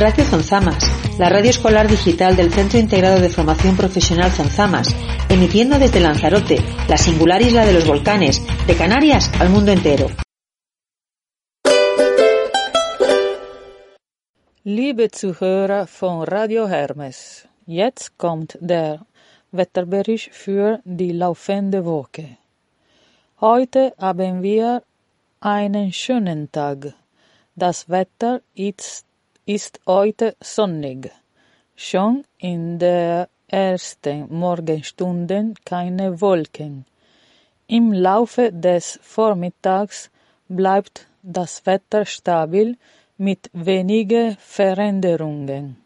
[0.00, 0.82] Radio Zonzamas,
[1.18, 4.96] la radio escolar digital del Centro Integrado de Formación Profesional Zonzamas,
[5.28, 6.56] emitiendo desde Lanzarote,
[6.88, 10.06] la singular isla de los volcanes, de Canarias al mundo entero.
[14.64, 19.04] Liebe Zuhörer von Radio Hermes, jetzt kommt der
[19.52, 22.38] Wetterbericht für die laufende Woche.
[23.38, 24.82] Heute haben wir
[25.40, 26.94] einen schönen Tag.
[27.54, 29.04] Das Wetter ist,
[29.54, 31.10] ist heute sonnig.
[31.74, 36.84] Schon in der ersten Morgenstunden keine Wolken.
[37.66, 40.08] Im Laufe des Vormittags
[40.48, 42.78] bleibt das Wetter stabil
[43.18, 45.78] mit wenigen Veränderungen.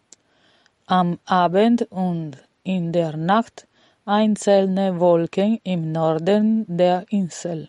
[0.84, 3.66] Am Abend und in der Nacht
[4.04, 7.68] einzelne Wolken im Norden der Insel.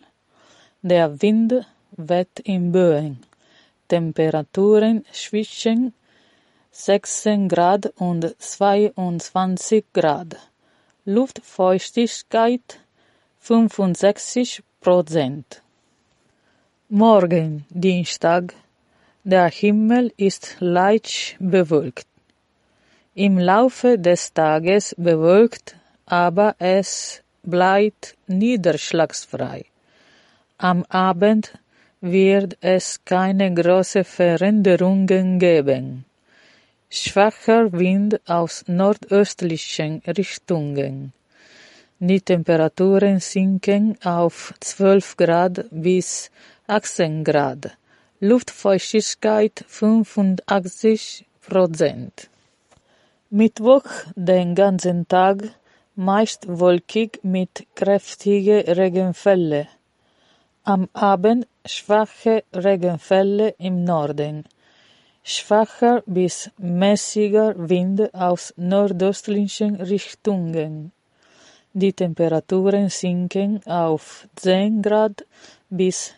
[0.82, 1.66] Der Wind
[1.96, 3.25] weht in Böen.
[3.88, 5.94] Temperaturen zwischen
[6.70, 10.36] 16 Grad und 22 Grad.
[11.04, 12.80] Luftfeuchtigkeit
[13.40, 15.62] 65 Prozent.
[16.88, 18.54] Morgen, Dienstag.
[19.24, 22.06] Der Himmel ist leicht bewölkt.
[23.14, 29.64] Im Laufe des Tages bewölkt, aber es bleibt niederschlagsfrei.
[30.58, 31.58] Am Abend
[32.12, 36.04] wird es keine großen Veränderungen geben.
[36.88, 41.12] Schwacher Wind aus nordöstlichen Richtungen.
[41.98, 46.30] Die Temperaturen sinken auf 12 Grad bis
[46.66, 47.76] 18 Grad.
[48.20, 52.28] Luftfeuchtigkeit 85 Prozent.
[53.30, 53.84] Mittwoch
[54.14, 55.42] den ganzen Tag
[55.96, 59.66] meist wolkig mit kräftigen Regenfälle.
[60.64, 64.44] Am Abend schwache Regenfälle im Norden.
[65.22, 70.92] Schwacher bis mäßiger Wind aus nordöstlichen Richtungen.
[71.72, 75.26] Die Temperaturen sinken auf 10 Grad
[75.68, 76.14] bis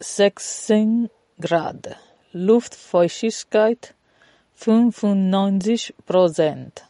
[0.00, 1.08] 16
[1.40, 1.96] Grad.
[2.32, 3.94] Luftfeuchtigkeit
[4.56, 6.84] 95 Prozent.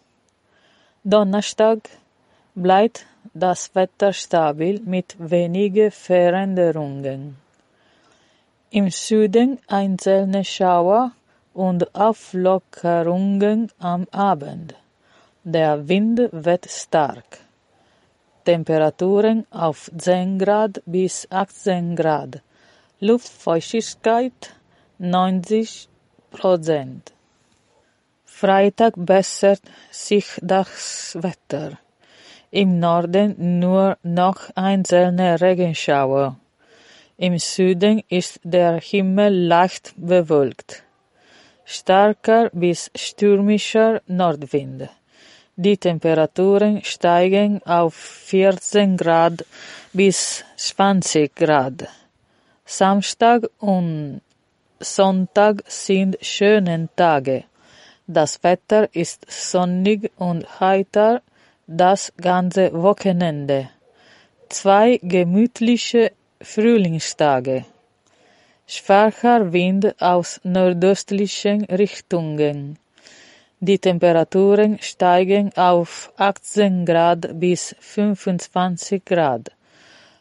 [1.05, 1.89] Donnerstag
[2.55, 7.37] bleibt das Wetter stabil mit wenigen Veränderungen.
[8.71, 11.13] Im Süden einzelne Schauer
[11.55, 14.75] und Auflockerungen am Abend.
[15.43, 17.39] Der Wind weht stark.
[18.45, 22.43] Temperaturen auf 10 Grad bis 18 Grad.
[23.01, 24.53] Luftfeuchtigkeit
[24.99, 25.89] 90
[26.31, 27.15] Prozent.
[28.27, 31.79] Freitag bessert sich das Wetter.
[32.51, 36.37] Im Norden nur noch einzelne Regenschauer.
[37.21, 40.85] Im Süden ist der Himmel leicht bewölkt.
[41.65, 44.89] Starker bis stürmischer Nordwind.
[45.57, 49.45] Die Temperaturen steigen auf 14 Grad
[49.93, 51.89] bis 20 Grad.
[52.65, 54.21] Samstag und
[54.79, 57.43] Sonntag sind schöne Tage.
[58.07, 61.23] Das Wetter ist sonnig und heiter
[61.67, 63.71] das ganze Wochenende.
[64.51, 67.65] Zwei gemütliche Frühlingstage.
[68.67, 72.79] Schwacher Wind aus nordöstlichen Richtungen.
[73.61, 79.51] Die Temperaturen steigen auf 18 Grad bis 25 Grad.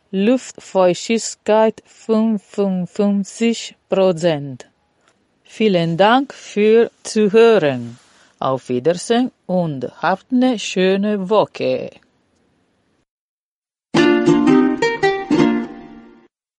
[0.09, 4.67] Luftfeuchtigkeit 55 Prozent.
[5.43, 7.99] Vielen Dank für Zuhören.
[8.39, 11.91] Auf Wiedersehen und habt eine schöne Woche.